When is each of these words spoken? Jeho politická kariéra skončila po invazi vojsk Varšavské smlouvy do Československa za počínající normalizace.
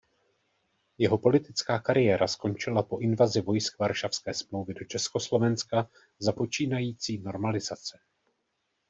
Jeho 0.97 1.17
politická 1.17 1.79
kariéra 1.79 2.27
skončila 2.27 2.83
po 2.83 2.99
invazi 2.99 3.41
vojsk 3.41 3.79
Varšavské 3.79 4.33
smlouvy 4.33 4.73
do 4.73 4.85
Československa 4.85 5.89
za 6.19 6.31
počínající 6.31 7.17
normalizace. 7.19 7.99